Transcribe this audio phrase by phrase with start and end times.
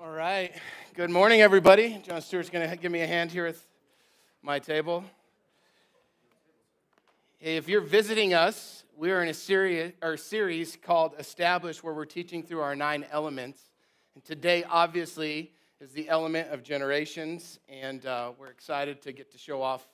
[0.00, 0.54] All right.
[0.94, 2.00] Good morning, everybody.
[2.06, 3.56] John Stewart's going to give me a hand here at
[4.42, 5.02] my table.
[7.40, 11.92] Hey, if you're visiting us, we are in a series, our series called Establish, where
[11.92, 13.60] we're teaching through our nine elements.
[14.14, 15.50] And today, obviously,
[15.80, 17.58] is the element of generations.
[17.68, 19.88] And uh, we're excited to get to show off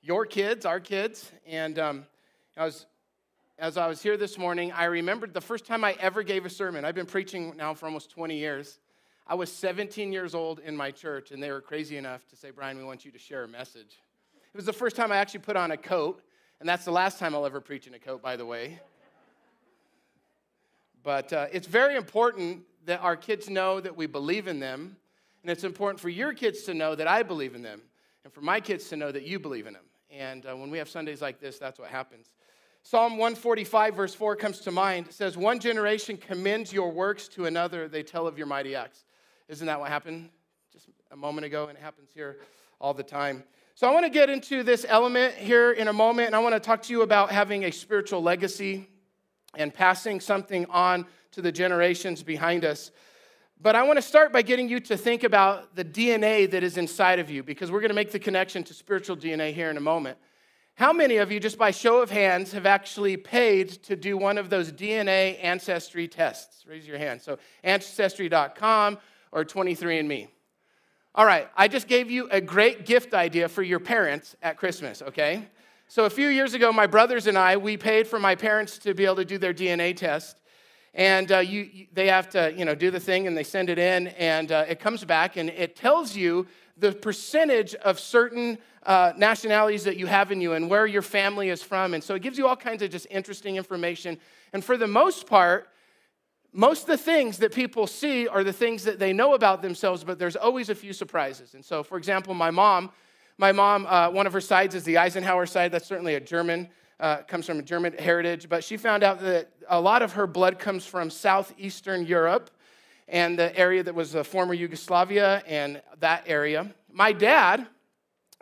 [0.00, 1.32] your kids, our kids.
[1.44, 2.06] And um,
[2.56, 2.86] I was,
[3.58, 6.50] as I was here this morning, I remembered the first time I ever gave a
[6.50, 6.84] sermon.
[6.84, 8.78] I've been preaching now for almost 20 years.
[9.30, 12.50] I was 17 years old in my church, and they were crazy enough to say,
[12.50, 14.00] Brian, we want you to share a message.
[14.52, 16.20] It was the first time I actually put on a coat,
[16.58, 18.80] and that's the last time I'll ever preach in a coat, by the way.
[21.04, 24.96] But uh, it's very important that our kids know that we believe in them,
[25.44, 27.82] and it's important for your kids to know that I believe in them,
[28.24, 29.84] and for my kids to know that you believe in them.
[30.10, 32.32] And uh, when we have Sundays like this, that's what happens.
[32.82, 35.06] Psalm 145, verse 4 comes to mind.
[35.06, 39.04] It says, One generation commends your works to another, they tell of your mighty acts.
[39.50, 40.30] Isn't that what happened
[40.72, 41.66] just a moment ago?
[41.66, 42.38] And it happens here
[42.80, 43.42] all the time.
[43.74, 46.54] So I want to get into this element here in a moment, and I want
[46.54, 48.86] to talk to you about having a spiritual legacy
[49.56, 52.92] and passing something on to the generations behind us.
[53.60, 56.76] But I want to start by getting you to think about the DNA that is
[56.76, 59.76] inside of you, because we're going to make the connection to spiritual DNA here in
[59.76, 60.16] a moment.
[60.76, 64.38] How many of you, just by show of hands, have actually paid to do one
[64.38, 66.64] of those DNA ancestry tests?
[66.68, 67.20] Raise your hand.
[67.20, 68.98] So, ancestry.com
[69.32, 70.28] or 23andMe.
[71.14, 75.02] All right, I just gave you a great gift idea for your parents at Christmas,
[75.02, 75.48] okay?
[75.88, 78.94] So a few years ago, my brothers and I, we paid for my parents to
[78.94, 80.40] be able to do their DNA test.
[80.94, 83.78] And uh, you, they have to, you know, do the thing and they send it
[83.78, 89.12] in and uh, it comes back and it tells you the percentage of certain uh,
[89.16, 91.94] nationalities that you have in you and where your family is from.
[91.94, 94.18] And so it gives you all kinds of just interesting information.
[94.52, 95.68] And for the most part,
[96.52, 100.02] most of the things that people see are the things that they know about themselves,
[100.02, 101.54] but there's always a few surprises.
[101.54, 102.90] And so, for example, my mom,
[103.38, 105.70] my mom, uh, one of her sides is the Eisenhower side.
[105.70, 108.48] That's certainly a German, uh, comes from a German heritage.
[108.48, 112.50] But she found out that a lot of her blood comes from southeastern Europe
[113.06, 116.74] and the area that was the former Yugoslavia and that area.
[116.92, 117.66] My dad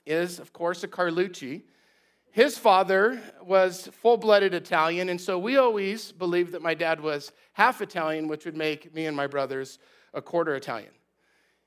[0.06, 1.62] is, of course, a Carlucci.
[2.38, 7.32] His father was full blooded Italian, and so we always believed that my dad was
[7.52, 9.80] half Italian, which would make me and my brothers
[10.14, 10.92] a quarter Italian.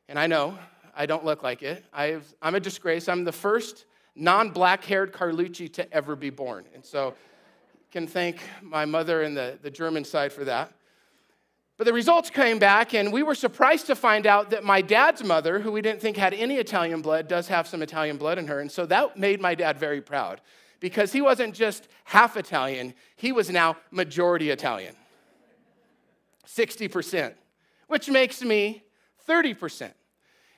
[0.08, 0.58] And I know
[0.96, 1.84] I don't look like it.
[1.92, 3.10] i am a disgrace.
[3.10, 3.84] I'm the first
[4.16, 6.64] non black haired Carlucci to ever be born.
[6.74, 7.16] And so
[7.92, 10.72] can thank my mother and the, the German side for that.
[11.78, 15.22] But the results came back, and we were surprised to find out that my dad's
[15.22, 18.48] mother, who we didn't think had any Italian blood, does have some Italian blood in
[18.48, 18.62] her.
[18.62, 20.40] And so that made my dad very proud
[20.82, 24.96] because he wasn't just half Italian, he was now majority Italian
[26.46, 27.34] 60%,
[27.88, 28.84] which makes me
[29.30, 29.94] 30%.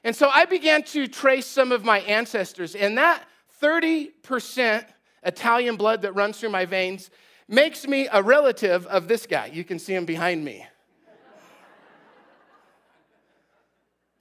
[0.04, 3.24] And so I began to trace some of my ancestors, and that
[3.62, 4.86] 30%
[5.24, 7.12] Italian blood that runs through my veins
[7.48, 9.52] makes me a relative of this guy.
[9.54, 10.66] You can see him behind me.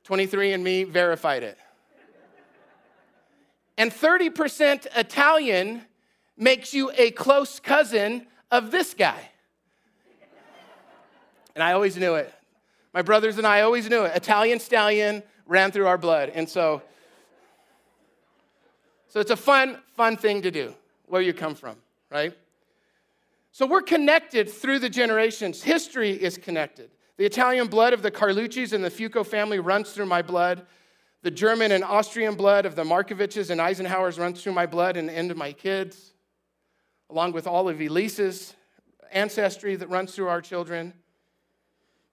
[0.04, 1.58] 23andMe verified it.
[3.78, 5.82] And 30% Italian
[6.37, 9.31] makes you a close cousin of this guy.
[11.54, 12.32] And I always knew it.
[12.94, 14.16] My brothers and I always knew it.
[14.16, 16.31] Italian stallion ran through our blood.
[16.34, 16.82] And so,
[19.09, 20.75] so it's a fun, fun thing to do,
[21.06, 21.76] where you come from,
[22.10, 22.37] right?
[23.50, 25.62] So we're connected through the generations.
[25.62, 26.91] History is connected.
[27.19, 30.66] The Italian blood of the Carluccis and the Fuco family runs through my blood.
[31.22, 35.10] The German and Austrian blood of the Markoviches and Eisenhowers runs through my blood and
[35.10, 36.12] into my kids
[37.12, 38.55] along with all of Elise's
[39.12, 40.95] ancestry that runs through our children.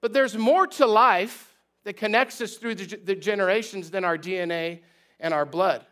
[0.01, 1.55] But there's more to life
[1.85, 4.81] that connects us through the, generations than our DNA
[5.21, 5.85] and our blood.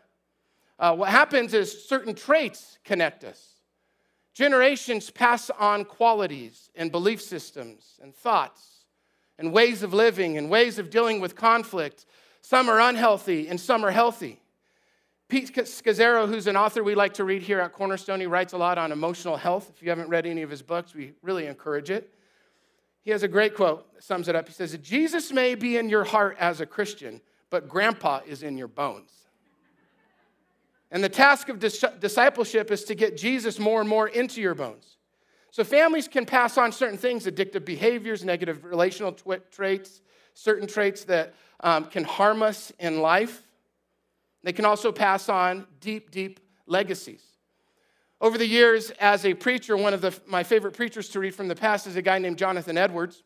[0.78, 3.54] Uh, what happens is certain traits connect us.
[4.34, 8.84] Generations pass on qualities and belief systems and thoughts
[9.38, 12.04] and ways of living and ways of dealing with conflict.
[12.42, 14.42] Some are unhealthy and some are healthy.
[15.28, 18.56] Pete Scazzero, who's an author we like to read here at Cornerstone, he writes a
[18.56, 19.70] lot on emotional health.
[19.74, 22.14] If you haven't read any of his books, we really encourage it.
[23.02, 24.48] He has a great quote that sums it up.
[24.48, 27.20] He says, Jesus may be in your heart as a Christian,
[27.50, 29.10] but grandpa is in your bones.
[30.90, 34.54] And the task of dis- discipleship is to get Jesus more and more into your
[34.54, 34.96] bones.
[35.50, 39.12] So families can pass on certain things addictive behaviors, negative relational
[39.50, 40.00] traits,
[40.32, 43.42] certain traits that um, can harm us in life.
[44.48, 47.22] They can also pass on deep, deep legacies.
[48.18, 51.48] Over the years, as a preacher, one of the, my favorite preachers to read from
[51.48, 53.24] the past is a guy named Jonathan Edwards.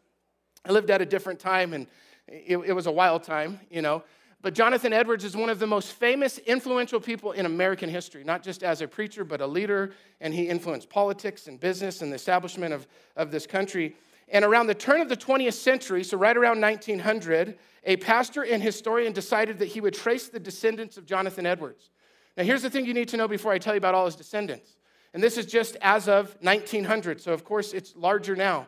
[0.67, 1.87] I lived at a different time, and
[2.27, 4.03] it, it was a wild time, you know.
[4.41, 8.43] But Jonathan Edwards is one of the most famous, influential people in American history, not
[8.43, 9.93] just as a preacher, but a leader.
[10.21, 13.95] And he influenced politics and business and the establishment of, of this country.
[14.33, 18.63] And around the turn of the 20th century, so right around 1900, a pastor and
[18.63, 21.91] historian decided that he would trace the descendants of Jonathan Edwards.
[22.37, 24.17] Now, here's the thing you need to know before I tell you about all his
[24.17, 24.77] descendants.
[25.13, 28.67] And this is just as of 1900, so of course it's larger now.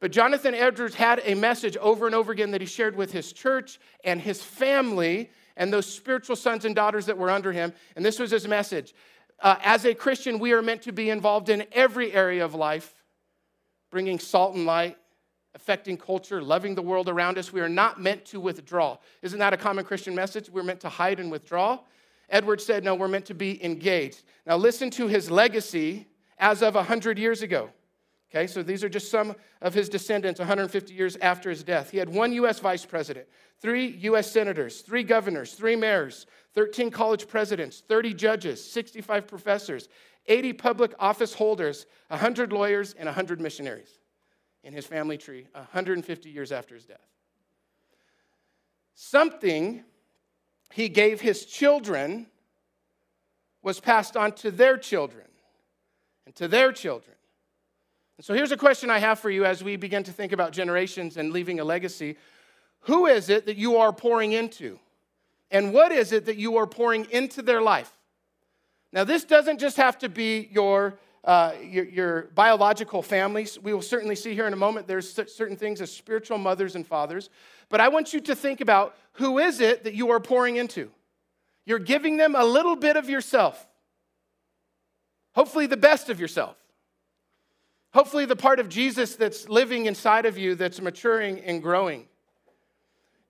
[0.00, 3.32] But Jonathan Edwards had a message over and over again that he shared with his
[3.32, 7.74] church and his family and those spiritual sons and daughters that were under him.
[7.94, 8.94] And this was his message.
[9.38, 12.94] Uh, as a Christian, we are meant to be involved in every area of life,
[13.90, 14.96] bringing salt and light,
[15.54, 17.52] affecting culture, loving the world around us.
[17.52, 18.98] We are not meant to withdraw.
[19.20, 20.48] Isn't that a common Christian message?
[20.48, 21.80] We're meant to hide and withdraw.
[22.28, 24.22] Edwards said, no, we're meant to be engaged.
[24.46, 26.06] Now, listen to his legacy
[26.38, 27.70] as of 100 years ago.
[28.30, 31.90] Okay, so these are just some of his descendants 150 years after his death.
[31.90, 32.58] He had one U.S.
[32.60, 33.26] vice president,
[33.60, 34.32] three U.S.
[34.32, 36.24] senators, three governors, three mayors,
[36.54, 39.90] 13 college presidents, 30 judges, 65 professors,
[40.28, 43.98] 80 public office holders, 100 lawyers, and 100 missionaries
[44.64, 47.06] in his family tree 150 years after his death.
[48.94, 49.84] Something
[50.72, 52.26] he gave his children
[53.62, 55.26] was passed on to their children
[56.26, 57.16] and to their children.
[58.18, 60.52] And so here's a question I have for you as we begin to think about
[60.52, 62.16] generations and leaving a legacy.
[62.80, 64.78] Who is it that you are pouring into?
[65.50, 67.92] And what is it that you are pouring into their life?
[68.92, 73.58] Now, this doesn't just have to be your, uh, your, your, biological families.
[73.58, 76.84] We will certainly see here in a moment there's certain things as spiritual mothers and
[76.86, 77.30] fathers.
[77.68, 80.90] But I want you to think about who is it that you are pouring into?
[81.64, 83.68] You're giving them a little bit of yourself,
[85.34, 86.56] hopefully, the best of yourself.
[87.94, 92.08] Hopefully, the part of Jesus that's living inside of you that's maturing and growing.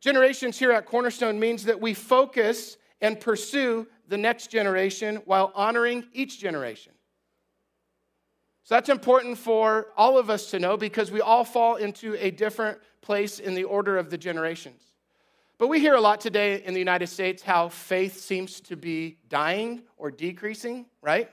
[0.01, 6.05] Generations here at Cornerstone means that we focus and pursue the next generation while honoring
[6.13, 6.93] each generation.
[8.65, 12.31] So that's important for all of us to know because we all fall into a
[12.31, 14.83] different place in the order of the generations.
[15.59, 19.19] But we hear a lot today in the United States how faith seems to be
[19.29, 21.31] dying or decreasing, right?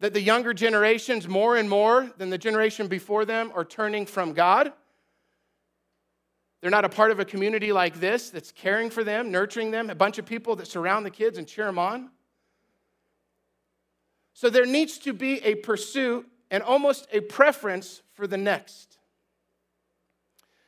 [0.00, 4.32] That the younger generations, more and more than the generation before them, are turning from
[4.32, 4.72] God.
[6.60, 9.90] They're not a part of a community like this that's caring for them, nurturing them,
[9.90, 12.10] a bunch of people that surround the kids and cheer them on.
[14.34, 18.98] So there needs to be a pursuit and almost a preference for the next.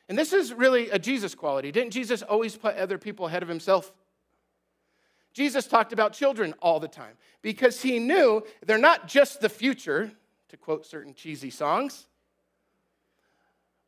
[0.09, 1.73] And this is really a Jesus quality.
[1.73, 3.93] Didn't Jesus always put other people ahead of himself?
[5.33, 10.13] Jesus talked about children all the time because he knew they're not just the future,
[10.49, 12.07] to quote certain cheesy songs,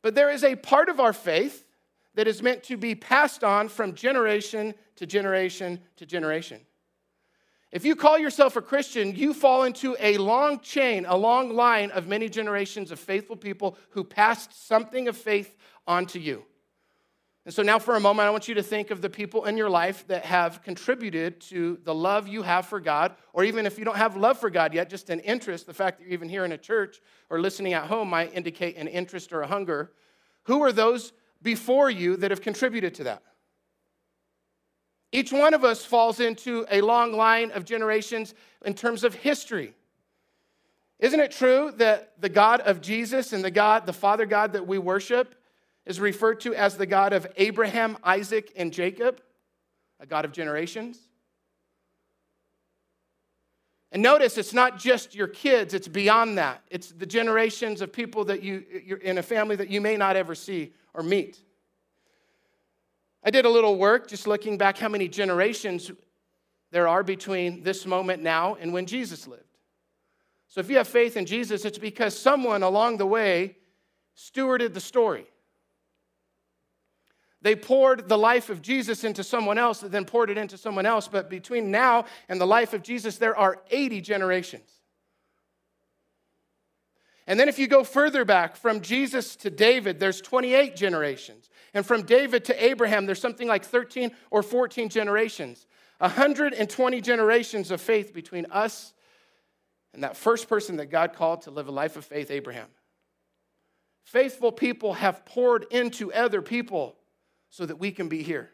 [0.02, 1.64] but there is a part of our faith
[2.14, 6.61] that is meant to be passed on from generation to generation to generation.
[7.76, 11.90] If you call yourself a Christian, you fall into a long chain, a long line
[11.90, 15.55] of many generations of faithful people who passed something of faith
[15.87, 16.43] onto you.
[17.44, 19.58] And so now, for a moment, I want you to think of the people in
[19.58, 23.78] your life that have contributed to the love you have for God, or even if
[23.78, 25.67] you don't have love for God yet, just an interest.
[25.67, 28.78] The fact that you're even here in a church or listening at home might indicate
[28.78, 29.93] an interest or a hunger.
[30.44, 31.12] Who are those
[31.43, 33.23] before you that have contributed to that?
[35.13, 38.35] Each one of us falls into a long line of generations
[38.65, 39.75] in terms of history.
[40.99, 44.67] Isn't it true that the God of Jesus and the God, the Father God that
[44.67, 45.35] we worship,
[45.85, 49.21] is referred to as the God of Abraham, Isaac, and Jacob,
[50.01, 50.99] a God of generations?
[53.93, 56.63] And notice it's not just your kids, it's beyond that.
[56.71, 60.17] It's the generations of people that you, you're in a family that you may not
[60.17, 61.41] ever see or meet.
[63.26, 65.90] I did a little work just looking back how many generations
[66.71, 69.42] there are between this moment now and when Jesus lived.
[70.47, 73.56] So if you have faith in Jesus, it's because someone along the way
[74.16, 75.26] stewarded the story.
[77.42, 80.87] They poured the life of Jesus into someone else, and then poured it into someone
[80.87, 81.09] else.
[81.09, 84.75] But between now and the life of Jesus, there are 80 generations.
[87.26, 91.50] And then if you go further back from Jesus to David, there's 28 generations.
[91.75, 95.66] And from David to Abraham, there's something like 13 or 14 generations.
[95.99, 98.92] 120 generations of faith between us
[99.92, 102.68] and that first person that God called to live a life of faith, Abraham.
[104.04, 106.97] Faithful people have poured into other people
[107.49, 108.50] so that we can be here.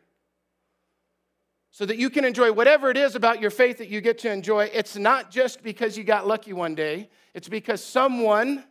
[1.73, 4.31] So that you can enjoy whatever it is about your faith that you get to
[4.31, 4.71] enjoy.
[4.75, 8.65] It's not just because you got lucky one day, it's because someone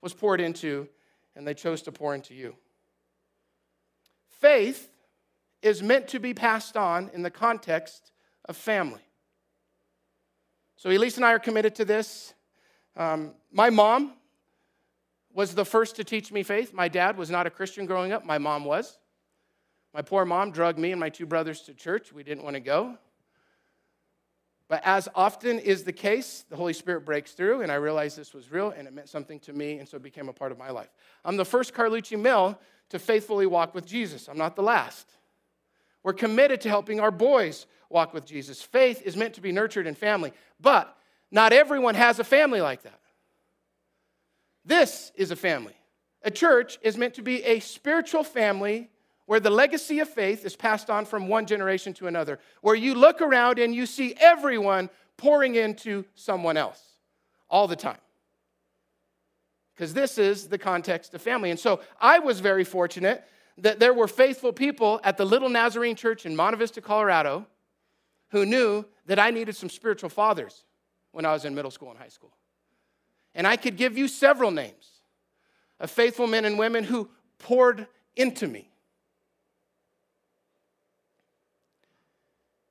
[0.00, 0.88] was poured into
[1.34, 2.54] and they chose to pour into you.
[4.28, 4.90] Faith
[5.60, 8.12] is meant to be passed on in the context
[8.46, 9.02] of family.
[10.76, 12.32] So Elise and I are committed to this.
[12.96, 14.14] Um, my mom
[15.34, 16.72] was the first to teach me faith.
[16.72, 18.98] My dad was not a Christian growing up, my mom was.
[19.92, 22.12] My poor mom drugged me and my two brothers to church.
[22.12, 22.96] We didn't want to go.
[24.68, 28.32] But as often is the case, the Holy Spirit breaks through, and I realized this
[28.32, 30.58] was real and it meant something to me, and so it became a part of
[30.58, 30.90] my life.
[31.24, 32.56] I'm the first Carlucci male
[32.90, 34.28] to faithfully walk with Jesus.
[34.28, 35.08] I'm not the last.
[36.04, 38.62] We're committed to helping our boys walk with Jesus.
[38.62, 40.96] Faith is meant to be nurtured in family, but
[41.32, 43.00] not everyone has a family like that.
[44.64, 45.74] This is a family.
[46.22, 48.88] A church is meant to be a spiritual family
[49.30, 52.96] where the legacy of faith is passed on from one generation to another, where you
[52.96, 56.82] look around and you see everyone pouring into someone else
[57.48, 58.00] all the time.
[59.72, 61.52] Because this is the context of family.
[61.52, 63.22] And so I was very fortunate
[63.58, 67.46] that there were faithful people at the Little Nazarene Church in Monte Vista, Colorado,
[68.32, 70.64] who knew that I needed some spiritual fathers
[71.12, 72.32] when I was in middle school and high school.
[73.36, 74.90] And I could give you several names
[75.78, 77.08] of faithful men and women who
[77.38, 78.69] poured into me.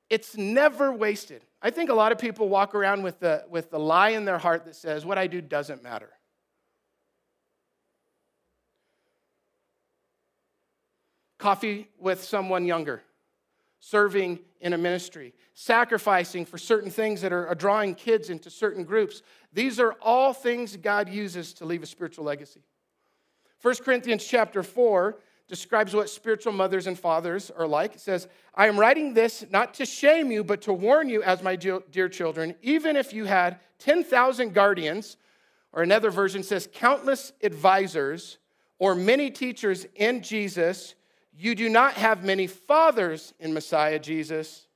[0.10, 1.46] It's never wasted.
[1.62, 4.38] I think a lot of people walk around with the, with the lie in their
[4.38, 6.10] heart that says, what I do doesn't matter.
[11.38, 13.04] Coffee with someone younger
[13.80, 19.22] serving in a ministry, sacrificing for certain things that are drawing kids into certain groups.
[19.54, 22.62] These are all things God uses to leave a spiritual legacy.
[23.62, 25.18] 1 Corinthians chapter 4
[25.50, 27.96] describes what spiritual mothers and fathers are like.
[27.96, 31.44] It says, I am writing this not to shame you, but to warn you, as
[31.44, 35.18] my dear children, even if you had 10,000 guardians,
[35.74, 38.38] or another version says, countless advisors,
[38.78, 40.96] or many teachers in Jesus,
[41.34, 44.68] you do not have many fathers in Messiah Jesus.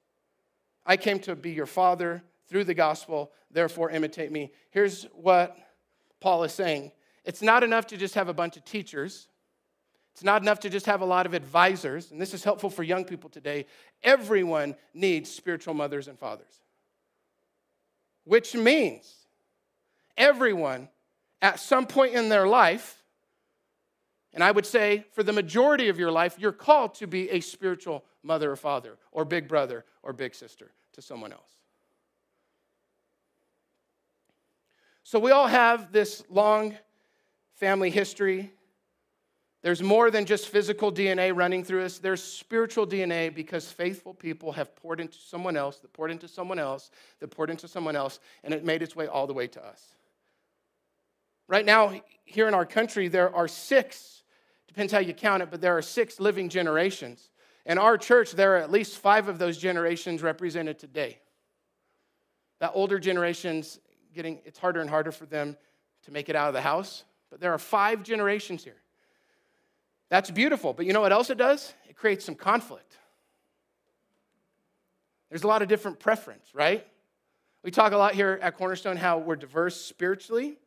[0.86, 4.52] I came to be your father through the gospel, therefore imitate me.
[4.72, 5.56] Here's what
[6.20, 6.92] Paul is saying
[7.26, 9.28] it's not enough to just have a bunch of teachers.
[10.14, 12.84] It's not enough to just have a lot of advisors, and this is helpful for
[12.84, 13.66] young people today.
[14.04, 16.62] Everyone needs spiritual mothers and fathers,
[18.24, 19.12] which means
[20.16, 20.90] everyone
[21.42, 23.04] at some point in their life
[24.34, 27.40] and I would say for the majority of your life, you're called to be a
[27.40, 31.52] spiritual mother or father, or big brother or big sister to someone else.
[35.04, 36.76] So we all have this long
[37.56, 38.52] family history.
[39.64, 41.98] There's more than just physical DNA running through us.
[41.98, 46.60] There's spiritual DNA because faithful people have poured into someone else, that poured into someone
[46.60, 49.66] else, that poured into someone else, and it made its way all the way to
[49.66, 49.82] us.
[51.48, 54.14] Right now, here in our country, there are six
[54.74, 57.30] Depends how you count it, but there are six living generations.
[57.68, 61.20] In our church, there are at least five of those generations represented today.
[62.60, 63.80] That older generation's
[64.16, 65.58] getting, it's harder and harder for them
[66.06, 68.82] to make it out of the house, but there are five generations here.
[70.14, 71.74] That's beautiful, but you know what else it does?
[71.90, 73.00] It creates some conflict.
[75.30, 76.86] There's a lot of different preference, right?
[77.64, 80.60] We talk a lot here at Cornerstone how we're diverse spiritually,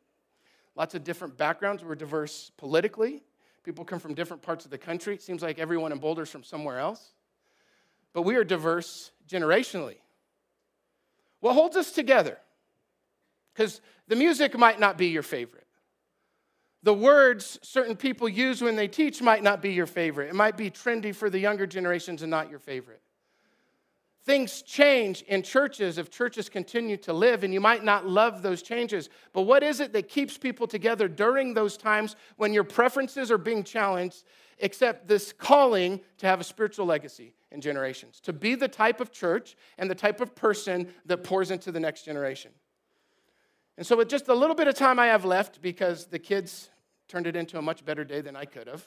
[0.75, 1.81] lots of different backgrounds.
[1.81, 3.23] We're diverse politically,
[3.63, 5.13] People come from different parts of the country.
[5.13, 7.13] It seems like everyone in Boulder's from somewhere else.
[8.11, 9.97] But we are diverse generationally.
[11.39, 12.37] What holds us together?
[13.53, 15.66] Because the music might not be your favorite.
[16.87, 20.29] The words certain people use when they teach might not be your favorite.
[20.29, 23.01] It might be trendy for the younger generations and not your favorite.
[24.23, 28.61] Things change in churches if churches continue to live, and you might not love those
[28.61, 29.09] changes.
[29.33, 33.37] But what is it that keeps people together during those times when your preferences are
[33.37, 34.23] being challenged,
[34.59, 39.11] except this calling to have a spiritual legacy in generations, to be the type of
[39.11, 42.51] church and the type of person that pours into the next generation?
[43.75, 46.69] And so, with just a little bit of time I have left, because the kids
[47.07, 48.85] turned it into a much better day than I could have,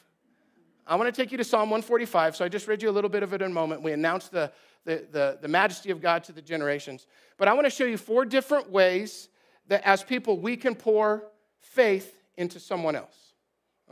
[0.86, 2.34] I want to take you to Psalm 145.
[2.34, 3.82] So I just read you a little bit of it in a moment.
[3.82, 4.50] We announced the,
[4.84, 7.06] the, the, the majesty of God to the generations.
[7.38, 9.28] But I want to show you four different ways
[9.68, 13.34] that as people we can pour faith into someone else.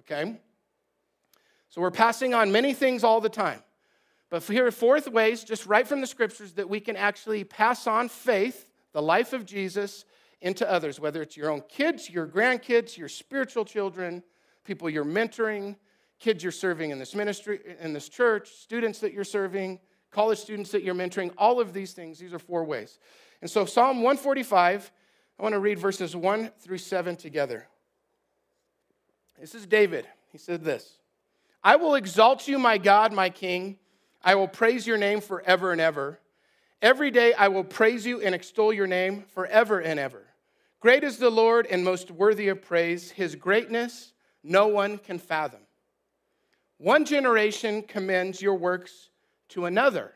[0.00, 0.40] Okay?
[1.68, 3.62] So we're passing on many things all the time.
[4.30, 7.86] But here are four ways, just right from the scriptures, that we can actually pass
[7.86, 10.04] on faith, the life of Jesus,
[10.40, 14.22] into others, whether it's your own kids, your grandkids, your spiritual children,
[14.64, 15.76] people you're mentoring,
[16.20, 19.80] kids you're serving in this ministry, in this church, students that you're serving,
[20.10, 22.98] college students that you're mentoring, all of these things, these are four ways.
[23.40, 24.90] And so, Psalm 145,
[25.38, 27.66] I want to read verses 1 through 7 together.
[29.40, 30.06] This is David.
[30.32, 30.98] He said this
[31.62, 33.78] I will exalt you, my God, my King.
[34.22, 36.18] I will praise your name forever and ever.
[36.82, 40.27] Every day I will praise you and extol your name forever and ever.
[40.80, 43.10] Great is the Lord and most worthy of praise.
[43.10, 44.12] His greatness
[44.44, 45.60] no one can fathom.
[46.78, 49.10] One generation commends your works
[49.50, 50.12] to another.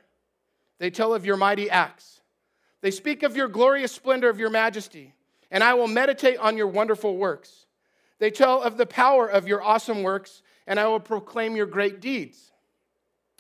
[0.79, 2.21] They tell of your mighty acts.
[2.81, 5.15] They speak of your glorious splendor of your majesty,
[5.51, 7.67] and I will meditate on your wonderful works.
[8.19, 12.01] They tell of the power of your awesome works, and I will proclaim your great
[12.01, 12.53] deeds.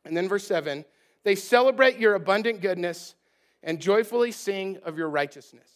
[0.04, 0.84] And then verse 7
[1.24, 3.14] they celebrate your abundant goodness
[3.62, 5.70] and joyfully sing of your righteousness.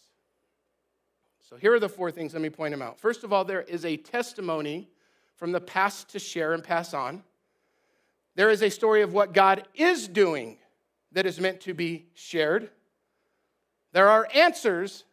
[1.48, 2.32] So here are the four things.
[2.32, 2.98] Let me point them out.
[2.98, 4.88] First of all, there is a testimony
[5.36, 7.22] from the past to share and pass on.
[8.34, 10.58] There is a story of what God is doing
[11.12, 12.70] that is meant to be shared.
[13.92, 15.04] There are answers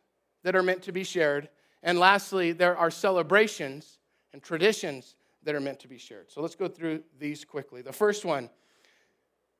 [0.41, 1.49] that are meant to be shared.
[1.83, 3.99] And lastly, there are celebrations
[4.33, 6.31] and traditions that are meant to be shared.
[6.31, 7.83] So let's go through these quickly.
[7.83, 8.49] The first one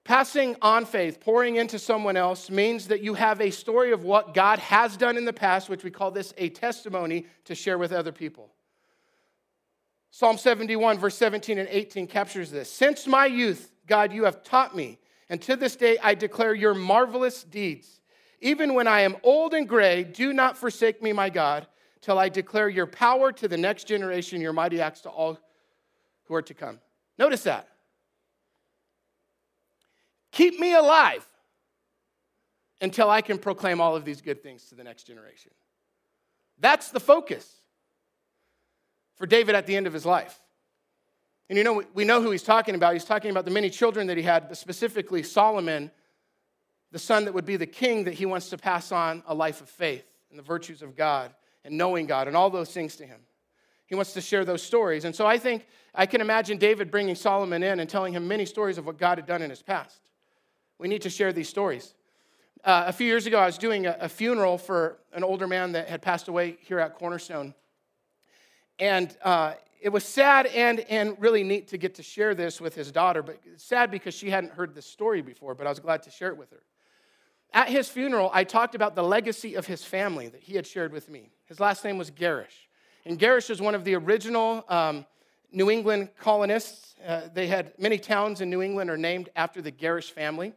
[0.06, 4.34] Passing on faith, pouring into someone else, means that you have a story of what
[4.34, 7.94] God has done in the past, which we call this a testimony to share with
[7.94, 8.52] other people.
[10.12, 12.70] Psalm 71, verse 17 and 18 captures this.
[12.72, 16.74] Since my youth, God, you have taught me, and to this day I declare your
[16.74, 18.02] marvelous deeds.
[18.42, 21.66] Even when I am old and gray, do not forsake me, my God,
[22.02, 25.40] till I declare your power to the next generation, your mighty acts to all
[26.26, 26.80] who are to come.
[27.18, 27.70] Notice that.
[30.34, 31.26] Keep me alive
[32.82, 35.52] until I can proclaim all of these good things to the next generation.
[36.60, 37.62] That's the focus
[39.16, 40.40] for David at the end of his life.
[41.50, 42.94] And you know, we know who he's talking about.
[42.94, 45.92] He's talking about the many children that he had, but specifically Solomon,
[46.92, 49.62] the son that would be the king that he wants to pass on a life
[49.62, 51.32] of faith and the virtues of God
[51.64, 53.20] and knowing God and all those things to him.
[53.86, 55.06] He wants to share those stories.
[55.06, 58.46] And so I think I can imagine David bringing Solomon in and telling him many
[58.46, 60.00] stories of what God had done in his past.
[60.84, 61.94] We need to share these stories.
[62.62, 65.72] Uh, a few years ago, I was doing a, a, funeral for an older man
[65.72, 67.54] that had passed away here at Cornerstone.
[68.80, 72.76] And uh, it was sad and, and really neat to get to share this with
[72.76, 76.04] his daughter, but sad because she hadn't heard this story before, but I was glad
[76.04, 76.64] to share it with her.
[77.54, 80.92] At his funeral, I talked about the legacy of his family that he had shared
[80.92, 81.30] with me.
[81.46, 82.68] His last name was Gerrish.
[83.06, 85.06] And Gerrish was one of the original um,
[85.50, 86.96] New England colonists.
[87.08, 90.54] Uh, they had many towns in New England are named after the Gerrish family.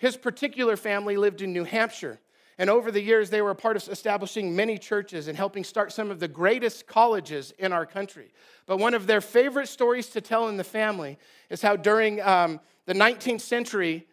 [0.00, 2.18] His particular family lived in New Hampshire.
[2.56, 5.92] And over the years, they were a part of establishing many churches and helping start
[5.92, 8.32] some of the greatest colleges in our country.
[8.64, 11.18] But one of their favorite stories to tell in the family
[11.50, 14.06] is how during um, the 19th century,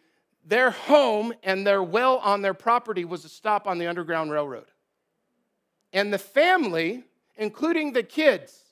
[0.44, 4.66] their home and their well on their property was a stop on the Underground Railroad.
[5.94, 7.04] And the family,
[7.38, 8.62] including the kids,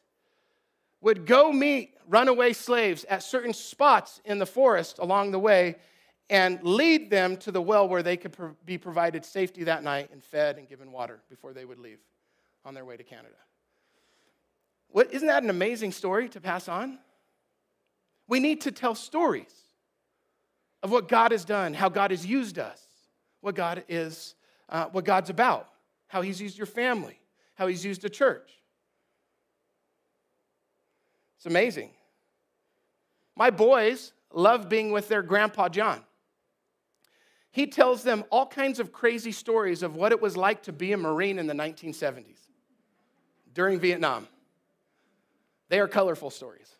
[1.00, 5.76] would go meet runaway slaves at certain spots in the forest along the way
[6.28, 8.34] and lead them to the well where they could
[8.64, 12.00] be provided safety that night and fed and given water before they would leave
[12.64, 13.36] on their way to Canada.
[14.88, 16.98] What, isn't that an amazing story to pass on?
[18.28, 19.54] We need to tell stories
[20.82, 22.84] of what God has done, how God has used us,
[23.40, 24.34] what God is,
[24.68, 25.68] uh, what God's about,
[26.08, 27.18] how He's used your family,
[27.54, 28.50] how He's used a church.
[31.36, 31.90] It's amazing.
[33.36, 36.02] My boys love being with their grandpa John.
[37.56, 40.92] He tells them all kinds of crazy stories of what it was like to be
[40.92, 42.36] a Marine in the 1970s
[43.54, 44.28] during Vietnam.
[45.70, 46.70] They are colorful stories.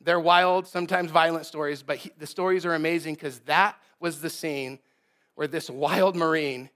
[0.00, 4.30] They're wild, sometimes violent stories, but he, the stories are amazing because that was the
[4.30, 4.78] scene
[5.34, 6.70] where this wild Marine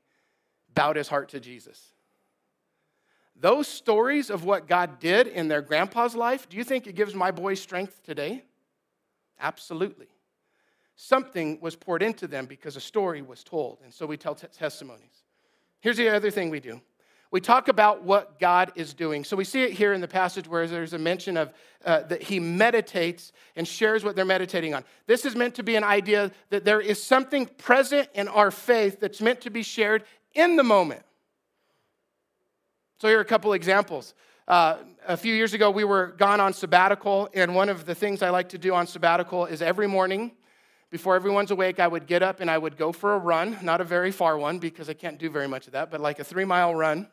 [0.75, 1.95] bowed his heart to Jesus.
[3.35, 7.15] Those stories of what God did in their grandpa's life, do you think it gives
[7.15, 8.45] my boys strength today?
[9.41, 10.09] Absolutely
[10.97, 13.79] something was poured into them because a story was told.
[13.85, 15.23] And so we tell t- testimonies.
[15.81, 16.81] Here's the other thing we do
[17.33, 19.25] we talk about what God is doing.
[19.25, 21.53] So we see it here in the passage where there's a mention of
[21.85, 24.85] uh, that he meditates and shares what they're meditating on.
[25.07, 29.01] This is meant to be an idea that there is something present in our faith
[29.01, 30.05] that's meant to be shared
[30.35, 31.03] in the moment.
[33.01, 34.15] So here are a couple examples.
[34.47, 38.23] Uh, a few years ago, we were gone on sabbatical, and one of the things
[38.23, 40.31] I like to do on sabbatical is every morning
[40.97, 43.83] before everyone's awake, I would get up and I would go for a run, not
[43.83, 46.25] a very far one because I can't do very much of that, but like a
[46.25, 47.07] three mile run.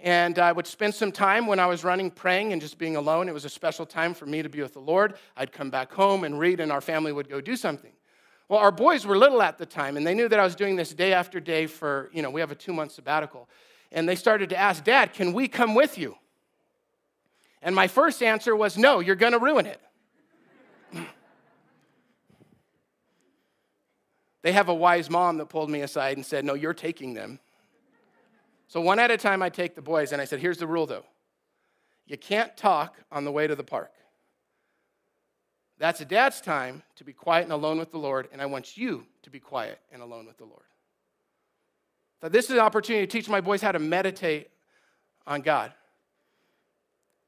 [0.00, 3.26] And I would spend some time when I was running praying and just being alone.
[3.26, 5.14] It was a special time for me to be with the Lord.
[5.34, 7.92] I'd come back home and read, and our family would go do something.
[8.50, 10.76] Well, our boys were little at the time, and they knew that I was doing
[10.76, 13.48] this day after day for, you know, we have a two month sabbatical.
[13.90, 16.18] And they started to ask, Dad, can we come with you?
[17.62, 19.80] And my first answer was, no, you're going to ruin it.
[24.46, 27.40] They have a wise mom that pulled me aside and said, no, you're taking them.
[28.68, 30.86] So one at a time, I take the boys, and I said, here's the rule
[30.86, 31.04] though
[32.06, 33.90] you can't talk on the way to the park.
[35.78, 38.76] That's a dad's time to be quiet and alone with the Lord, and I want
[38.76, 40.62] you to be quiet and alone with the Lord.
[42.20, 44.50] So this is an opportunity to teach my boys how to meditate
[45.26, 45.72] on God.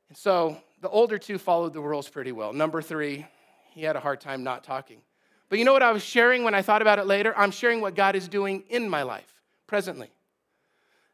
[0.08, 2.52] And so the older two followed the rules pretty well.
[2.52, 3.26] Number three,
[3.74, 5.00] he had a hard time not talking.
[5.48, 7.32] But you know what I was sharing when I thought about it later?
[7.36, 10.10] I'm sharing what God is doing in my life presently.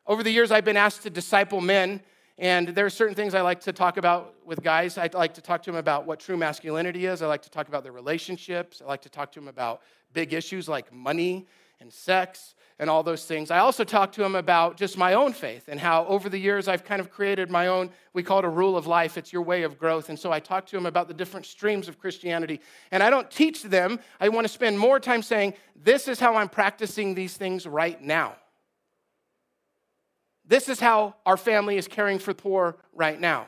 [0.06, 2.00] Over the years, I've been asked to disciple men
[2.36, 4.98] and there are certain things I like to talk about with guys.
[4.98, 7.22] I like to talk to them about what true masculinity is.
[7.22, 8.82] I like to talk about their relationships.
[8.84, 11.46] I like to talk to them about big issues like money
[11.80, 13.50] and sex and all those things.
[13.50, 16.66] I also talk to them about just my own faith and how over the years
[16.66, 19.16] I've kind of created my own, we call it a rule of life.
[19.16, 20.08] It's your way of growth.
[20.08, 22.60] And so I talk to them about the different streams of Christianity.
[22.90, 26.34] And I don't teach them, I want to spend more time saying, this is how
[26.34, 28.34] I'm practicing these things right now.
[30.44, 33.46] This is how our family is caring for the poor right now.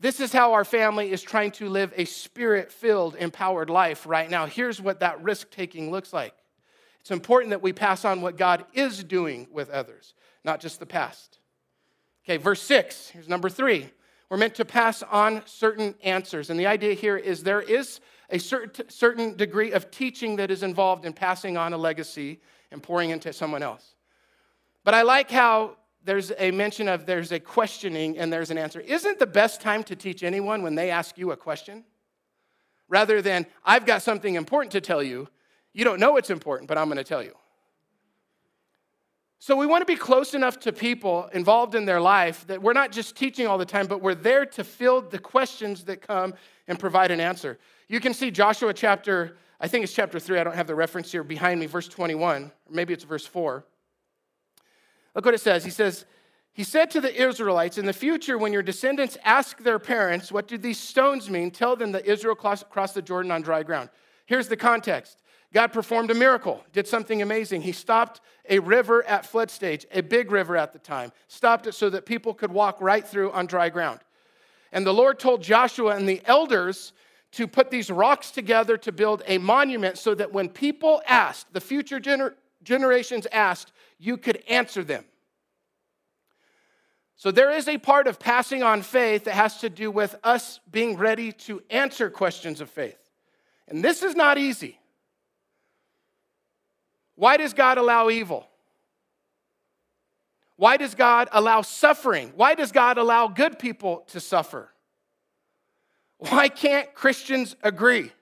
[0.00, 4.30] This is how our family is trying to live a spirit filled, empowered life right
[4.30, 4.46] now.
[4.46, 6.34] Here's what that risk taking looks like.
[7.00, 10.86] It's important that we pass on what God is doing with others, not just the
[10.86, 11.38] past.
[12.24, 13.90] Okay, verse six, here's number three.
[14.28, 16.50] We're meant to pass on certain answers.
[16.50, 21.06] And the idea here is there is a certain degree of teaching that is involved
[21.06, 23.94] in passing on a legacy and pouring into someone else.
[24.84, 28.80] But I like how there's a mention of there's a questioning and there's an answer.
[28.80, 31.84] Isn't the best time to teach anyone when they ask you a question?
[32.88, 35.28] Rather than, I've got something important to tell you.
[35.74, 37.34] You don't know it's important, but I'm going to tell you.
[39.40, 42.72] So we want to be close enough to people involved in their life that we're
[42.72, 46.34] not just teaching all the time, but we're there to field the questions that come
[46.66, 47.58] and provide an answer.
[47.86, 51.12] You can see Joshua chapter, I think it's chapter 3, I don't have the reference
[51.12, 53.64] here behind me, verse 21, or maybe it's verse 4.
[55.18, 55.64] Look what it says.
[55.64, 56.04] He says,
[56.52, 60.46] He said to the Israelites, In the future, when your descendants ask their parents, What
[60.46, 61.50] do these stones mean?
[61.50, 63.88] Tell them that Israel crossed the Jordan on dry ground.
[64.26, 65.18] Here's the context
[65.52, 67.62] God performed a miracle, did something amazing.
[67.62, 71.74] He stopped a river at flood stage, a big river at the time, stopped it
[71.74, 73.98] so that people could walk right through on dry ground.
[74.70, 76.92] And the Lord told Joshua and the elders
[77.32, 81.60] to put these rocks together to build a monument so that when people asked, the
[81.60, 85.04] future gener- generations asked, you could answer them.
[87.16, 90.60] So there is a part of passing on faith that has to do with us
[90.70, 92.98] being ready to answer questions of faith.
[93.66, 94.78] And this is not easy.
[97.16, 98.48] Why does God allow evil?
[100.54, 102.32] Why does God allow suffering?
[102.36, 104.68] Why does God allow good people to suffer?
[106.18, 108.12] Why can't Christians agree?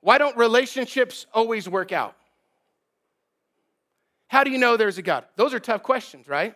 [0.00, 2.14] Why don't relationships always work out?
[4.30, 5.24] How do you know there's a God?
[5.34, 6.54] Those are tough questions, right?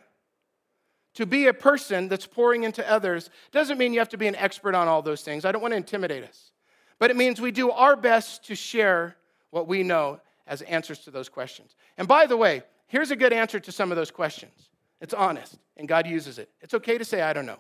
[1.15, 4.37] To be a person that's pouring into others doesn't mean you have to be an
[4.37, 5.45] expert on all those things.
[5.45, 6.53] I don't want to intimidate us.
[7.01, 9.17] But it means we do our best to share
[9.51, 11.75] what we know as answers to those questions.
[11.99, 15.59] And by the way, here's a good answer to some of those questions it's honest,
[15.77, 16.51] and God uses it.
[16.61, 17.59] It's okay to say, I don't know.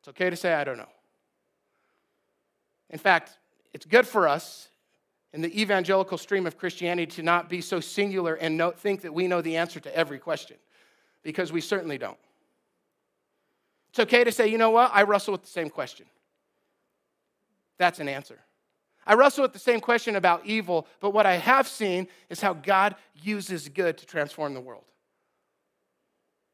[0.00, 0.92] It's okay to say, I don't know.
[2.90, 3.38] In fact,
[3.72, 4.68] it's good for us
[5.32, 9.14] in the evangelical stream of Christianity to not be so singular and know, think that
[9.14, 10.56] we know the answer to every question,
[11.22, 12.18] because we certainly don't.
[13.90, 16.06] It's okay to say, you know what, I wrestle with the same question.
[17.78, 18.38] That's an answer.
[19.06, 22.52] I wrestle with the same question about evil, but what I have seen is how
[22.52, 24.84] God uses good to transform the world.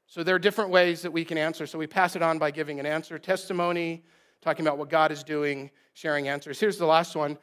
[0.07, 1.67] So there are different ways that we can answer.
[1.67, 4.05] So we pass it on by giving an answer, testimony,
[4.41, 6.61] talking about what God is doing, sharing answers.
[6.61, 7.37] Here's the last one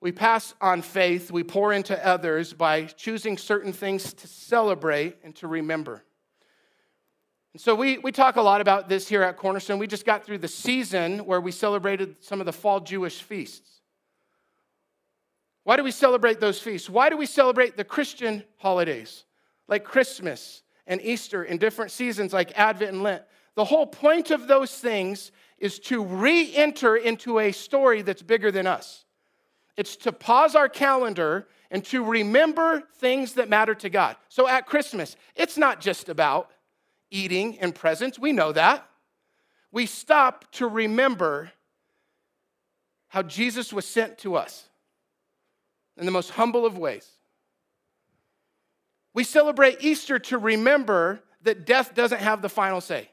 [0.00, 5.34] we pass on faith, we pour into others by choosing certain things to celebrate and
[5.36, 6.04] to remember.
[7.54, 9.78] And so we, we talk a lot about this here at Cornerstone.
[9.78, 13.80] We just got through the season where we celebrated some of the fall Jewish feasts.
[15.64, 16.90] Why do we celebrate those feasts?
[16.90, 19.24] Why do we celebrate the Christian holidays
[19.68, 23.22] like Christmas and Easter in different seasons like Advent and Lent?
[23.54, 28.52] The whole point of those things is to re enter into a story that's bigger
[28.52, 29.05] than us.
[29.76, 34.16] It's to pause our calendar and to remember things that matter to God.
[34.28, 36.50] So at Christmas, it's not just about
[37.10, 38.18] eating and presents.
[38.18, 38.86] We know that.
[39.72, 41.50] We stop to remember
[43.08, 44.68] how Jesus was sent to us
[45.96, 47.08] in the most humble of ways.
[49.12, 53.10] We celebrate Easter to remember that death doesn't have the final say.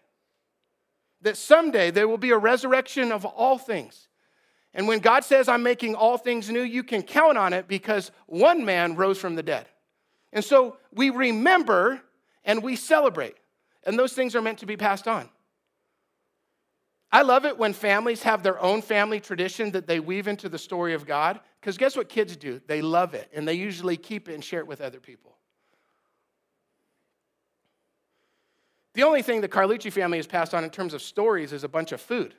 [1.23, 4.07] that someday there will be a resurrection of all things.
[4.73, 8.11] And when God says, I'm making all things new, you can count on it because
[8.25, 9.67] one man rose from the dead.
[10.31, 12.01] And so we remember
[12.43, 13.35] and we celebrate.
[13.85, 15.29] And those things are meant to be passed on.
[17.11, 20.57] I love it when families have their own family tradition that they weave into the
[20.57, 21.39] story of God.
[21.61, 22.59] Because guess what kids do?
[22.65, 25.37] They love it, and they usually keep it and share it with other people.
[28.95, 31.69] The only thing the Carlucci family has passed on in terms of stories is a
[31.69, 32.33] bunch of food.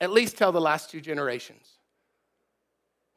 [0.00, 1.68] At least tell the last two generations,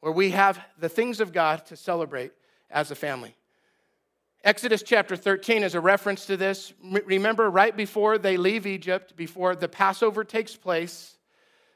[0.00, 2.32] where we have the things of God to celebrate
[2.70, 3.34] as a family.
[4.44, 6.74] Exodus chapter 13 is a reference to this.
[7.06, 11.16] Remember, right before they leave Egypt, before the Passover takes place,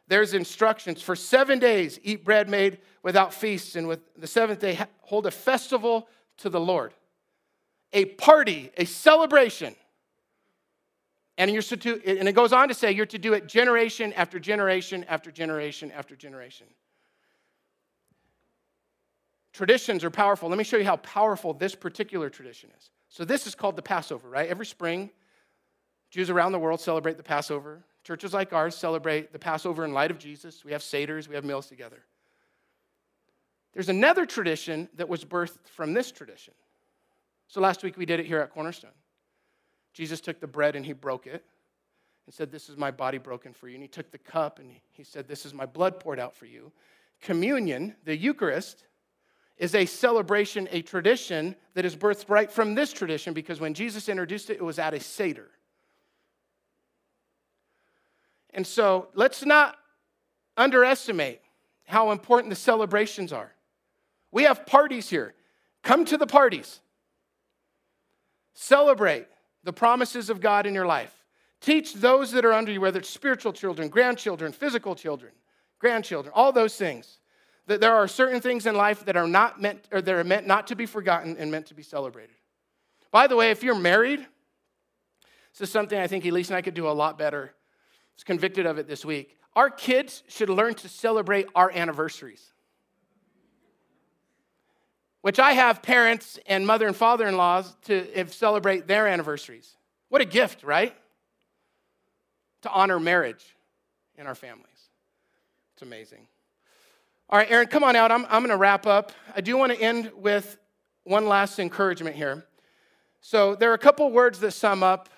[0.08, 4.78] there's instructions for seven days eat bread made without feasts, and with the seventh day,
[5.00, 6.92] hold a festival to the Lord.
[7.94, 9.74] A party, a celebration.
[11.38, 14.40] And, you're to, and it goes on to say you're to do it generation after
[14.40, 16.66] generation after generation after generation.
[19.52, 20.48] Traditions are powerful.
[20.48, 22.90] Let me show you how powerful this particular tradition is.
[23.08, 24.48] So, this is called the Passover, right?
[24.48, 25.10] Every spring,
[26.10, 27.82] Jews around the world celebrate the Passover.
[28.04, 30.64] Churches like ours celebrate the Passover in light of Jesus.
[30.64, 32.02] We have Seders, we have meals together.
[33.72, 36.54] There's another tradition that was birthed from this tradition.
[37.46, 38.90] So, last week we did it here at Cornerstone.
[39.98, 41.44] Jesus took the bread and he broke it
[42.24, 43.74] and said, This is my body broken for you.
[43.74, 46.46] And he took the cup and he said, This is my blood poured out for
[46.46, 46.70] you.
[47.20, 48.84] Communion, the Eucharist,
[49.56, 54.08] is a celebration, a tradition that is birthed right from this tradition because when Jesus
[54.08, 55.48] introduced it, it was at a Seder.
[58.54, 59.78] And so let's not
[60.56, 61.40] underestimate
[61.86, 63.52] how important the celebrations are.
[64.30, 65.34] We have parties here.
[65.82, 66.78] Come to the parties.
[68.54, 69.26] Celebrate
[69.68, 71.12] the promises of God in your life.
[71.60, 75.30] Teach those that are under you, whether it's spiritual children, grandchildren, physical children,
[75.78, 77.18] grandchildren, all those things
[77.66, 80.46] that there are certain things in life that are not meant or that are meant
[80.46, 82.34] not to be forgotten and meant to be celebrated.
[83.10, 84.20] By the way, if you're married,
[85.52, 87.52] this is something I think Elise and I could do a lot better.
[87.52, 89.36] I was convicted of it this week.
[89.54, 92.54] Our kids should learn to celebrate our anniversaries.
[95.22, 99.76] Which I have parents and mother and father in laws to celebrate their anniversaries.
[100.08, 100.94] What a gift, right?
[102.62, 103.56] To honor marriage
[104.16, 104.66] in our families.
[105.74, 106.26] It's amazing.
[107.30, 108.10] All right, Aaron, come on out.
[108.10, 109.12] I'm, I'm going to wrap up.
[109.36, 110.56] I do want to end with
[111.04, 112.44] one last encouragement here.
[113.20, 115.08] So, there are a couple words that sum up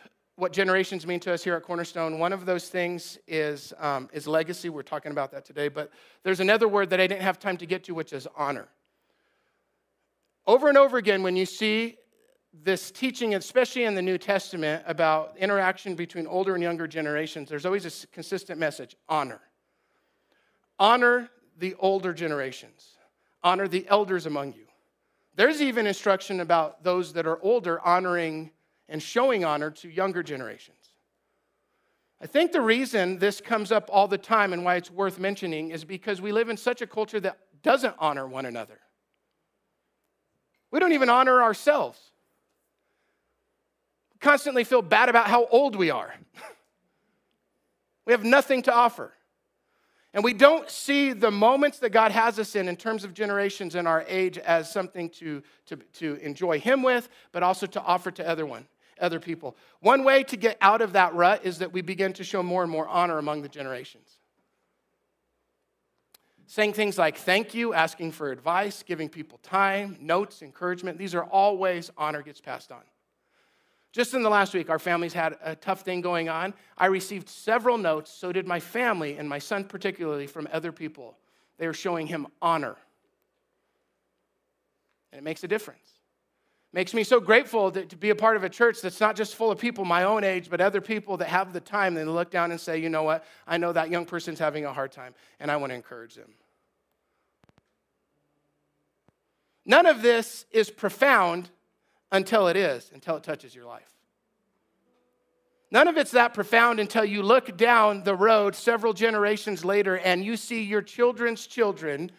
[0.40, 2.18] what generations mean to us here at Cornerstone.
[2.18, 4.70] One of those things is, um, is legacy.
[4.70, 5.68] We're talking about that today.
[5.68, 5.90] But
[6.22, 8.66] there's another word that I didn't have time to get to, which is honor.
[10.46, 11.96] Over and over again, when you see
[12.53, 17.66] this teaching, especially in the New Testament, about interaction between older and younger generations, there's
[17.66, 19.40] always a consistent message honor.
[20.79, 22.96] Honor the older generations,
[23.42, 24.64] honor the elders among you.
[25.37, 28.50] There's even instruction about those that are older honoring
[28.88, 30.76] and showing honor to younger generations.
[32.20, 35.70] I think the reason this comes up all the time and why it's worth mentioning
[35.70, 38.79] is because we live in such a culture that doesn't honor one another.
[40.70, 41.98] We don't even honor ourselves.
[44.14, 46.14] We constantly feel bad about how old we are.
[48.06, 49.12] we have nothing to offer.
[50.12, 53.76] And we don't see the moments that God has us in, in terms of generations
[53.76, 58.11] and our age, as something to, to, to enjoy Him with, but also to offer
[58.12, 58.66] to other, one,
[59.00, 59.56] other people.
[59.80, 62.62] One way to get out of that rut is that we begin to show more
[62.62, 64.19] and more honor among the generations.
[66.50, 71.22] Saying things like thank you, asking for advice, giving people time, notes, encouragement, these are
[71.22, 72.82] all ways honor gets passed on.
[73.92, 76.52] Just in the last week, our families had a tough thing going on.
[76.76, 81.16] I received several notes, so did my family, and my son particularly, from other people.
[81.58, 82.74] They were showing him honor.
[85.12, 85.88] And it makes a difference.
[86.72, 89.14] It makes me so grateful to, to be a part of a church that's not
[89.14, 92.12] just full of people my own age, but other people that have the time and
[92.12, 94.90] look down and say, you know what, I know that young person's having a hard
[94.90, 96.34] time, and I want to encourage them.
[99.70, 101.48] None of this is profound
[102.11, 103.87] until it is, until it touches your life.
[105.70, 110.24] None of it's that profound until you look down the road several generations later and
[110.24, 112.11] you see your children's children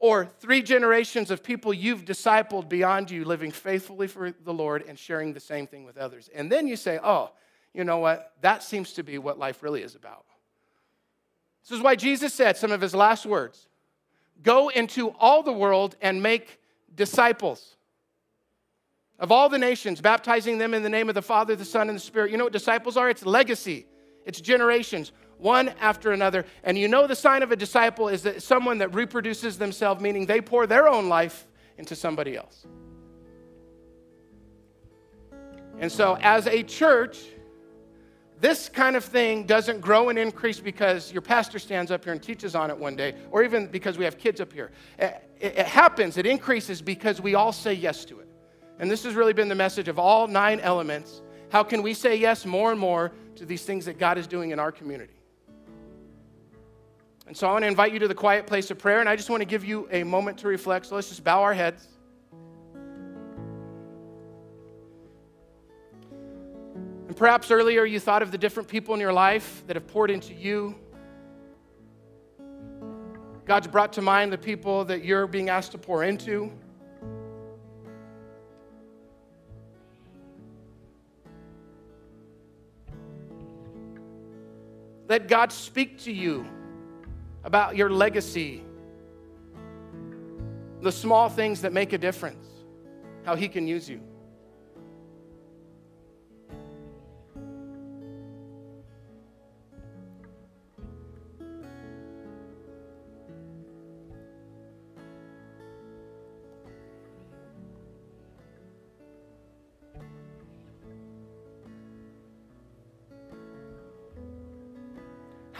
[0.00, 4.98] or three generations of people you've discipled beyond you living faithfully for the Lord and
[4.98, 6.28] sharing the same thing with others.
[6.34, 7.30] And then you say, oh,
[7.72, 8.32] you know what?
[8.40, 10.24] That seems to be what life really is about.
[11.62, 13.68] This is why Jesus said some of his last words
[14.42, 16.59] go into all the world and make
[17.00, 17.76] disciples.
[19.18, 21.96] of all the nations, baptizing them in the name of the Father, the Son, and
[21.96, 22.30] the Spirit.
[22.30, 23.10] You know what disciples are?
[23.10, 23.86] It's legacy,
[24.24, 26.46] it's generations, one after another.
[26.64, 30.24] And you know the sign of a disciple is that someone that reproduces themselves, meaning
[30.24, 32.66] they pour their own life into somebody else.
[35.78, 37.18] And so, as a church,
[38.40, 42.22] this kind of thing doesn't grow and increase because your pastor stands up here and
[42.22, 44.70] teaches on it one day, or even because we have kids up here.
[44.98, 48.28] It, it, happens, it increases because we all say yes to it.
[48.78, 51.20] And this has really been the message of all nine elements.
[51.50, 54.52] How can we say yes more and more to these things that God is doing
[54.52, 55.20] in our community?
[57.26, 59.16] And so I want to invite you to the quiet place of prayer, and I
[59.16, 60.86] just want to give you a moment to reflect.
[60.86, 61.86] So let's just bow our heads.
[67.20, 70.32] Perhaps earlier you thought of the different people in your life that have poured into
[70.32, 70.74] you.
[73.44, 76.50] God's brought to mind the people that you're being asked to pour into.
[85.06, 86.46] Let God speak to you
[87.44, 88.64] about your legacy,
[90.80, 92.48] the small things that make a difference,
[93.26, 94.00] how He can use you.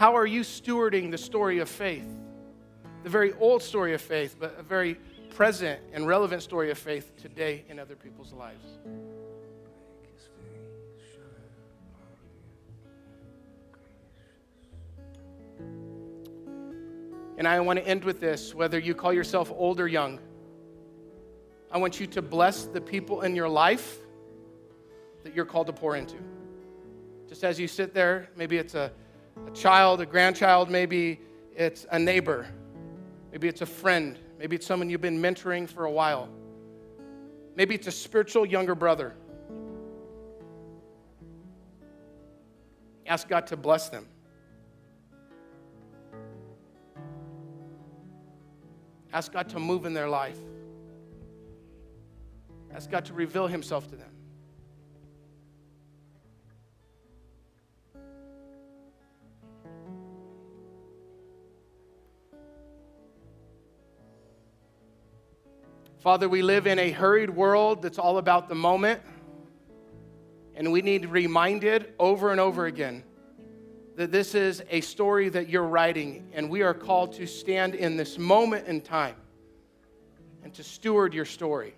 [0.01, 2.07] How are you stewarding the story of faith?
[3.03, 4.97] The very old story of faith, but a very
[5.29, 8.65] present and relevant story of faith today in other people's lives.
[17.37, 20.19] And I want to end with this whether you call yourself old or young,
[21.71, 23.99] I want you to bless the people in your life
[25.23, 26.17] that you're called to pour into.
[27.29, 28.91] Just as you sit there, maybe it's a
[29.47, 31.19] a child, a grandchild, maybe
[31.55, 32.47] it's a neighbor,
[33.31, 36.29] maybe it's a friend, maybe it's someone you've been mentoring for a while,
[37.55, 39.15] maybe it's a spiritual younger brother.
[43.07, 44.07] Ask God to bless them.
[49.11, 50.37] Ask God to move in their life.
[52.73, 54.11] Ask God to reveal Himself to them.
[66.01, 68.99] Father, we live in a hurried world that's all about the moment,
[70.55, 73.03] and we need reminded over and over again
[73.97, 77.97] that this is a story that you're writing, and we are called to stand in
[77.97, 79.15] this moment in time
[80.43, 81.75] and to steward your story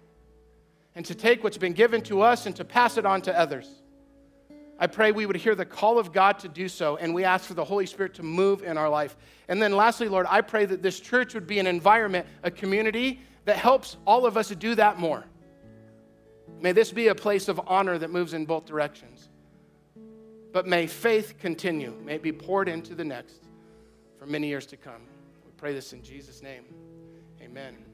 [0.95, 3.67] and to take what's been given to us and to pass it on to others.
[4.79, 7.43] I pray we would hear the call of God to do so, and we ask
[7.43, 9.17] for the Holy Spirit to move in our life.
[9.49, 13.19] And then, lastly, Lord, I pray that this church would be an environment, a community
[13.45, 15.23] that helps all of us do that more.
[16.59, 19.29] May this be a place of honor that moves in both directions.
[20.53, 23.43] But may faith continue, may it be poured into the next
[24.17, 25.01] for many years to come.
[25.45, 26.63] We pray this in Jesus' name.
[27.41, 27.92] Amen.